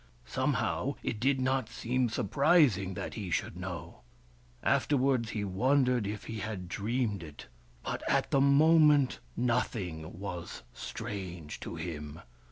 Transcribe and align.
Some 0.25 0.53
how, 0.55 0.95
it 1.03 1.19
did 1.19 1.39
not 1.39 1.69
seem 1.69 2.09
surprising 2.09 2.95
that 2.95 3.13
he 3.13 3.29
should 3.29 3.55
know. 3.55 3.99
Afterwards 4.63 5.29
he 5.29 5.43
wondered 5.43 6.07
if 6.07 6.23
he 6.23 6.39
had 6.39 6.67
dreamed 6.67 7.21
it, 7.21 7.45
but 7.83 8.01
at 8.09 8.31
the 8.31 8.41
moment 8.41 9.19
nothing 9.37 10.17
was 10.19 10.63
strange 10.73 11.59
to 11.59 11.75
him. 11.75 12.19